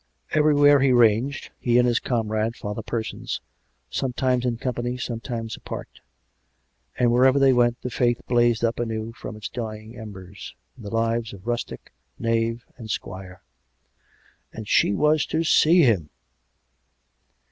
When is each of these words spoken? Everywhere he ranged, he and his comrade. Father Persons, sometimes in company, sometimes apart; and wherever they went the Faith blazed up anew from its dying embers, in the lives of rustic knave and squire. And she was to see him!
Everywhere 0.31 0.79
he 0.79 0.91
ranged, 0.91 1.51
he 1.59 1.77
and 1.77 1.87
his 1.87 1.99
comrade. 1.99 2.55
Father 2.55 2.81
Persons, 2.81 3.39
sometimes 3.91 4.47
in 4.47 4.57
company, 4.57 4.97
sometimes 4.97 5.55
apart; 5.55 6.01
and 6.97 7.11
wherever 7.11 7.37
they 7.37 7.53
went 7.53 7.79
the 7.83 7.91
Faith 7.91 8.19
blazed 8.25 8.65
up 8.65 8.79
anew 8.79 9.13
from 9.13 9.35
its 9.35 9.47
dying 9.47 9.95
embers, 9.95 10.55
in 10.75 10.81
the 10.81 10.89
lives 10.89 11.33
of 11.33 11.45
rustic 11.45 11.93
knave 12.17 12.65
and 12.77 12.89
squire. 12.89 13.43
And 14.51 14.67
she 14.67 14.91
was 14.95 15.23
to 15.27 15.43
see 15.43 15.83
him! 15.83 16.09